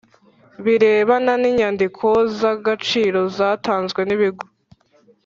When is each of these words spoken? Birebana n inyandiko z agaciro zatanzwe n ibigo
Birebana 0.63 1.33
n 1.41 1.43
inyandiko 1.51 2.07
z 2.37 2.39
agaciro 2.53 3.19
zatanzwe 3.37 4.01
n 4.05 4.09
ibigo 4.15 4.45